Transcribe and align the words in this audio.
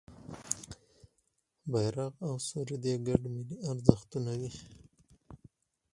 بېرغ 1.71 2.11
او 2.27 2.33
سرود 2.47 2.83
یې 2.89 2.95
ګډ 3.07 3.21
ملي 3.35 3.57
ارزښتونه 3.71 4.31
وي. 4.39 4.51